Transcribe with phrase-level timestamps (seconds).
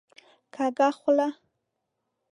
[0.53, 1.27] کږه خوله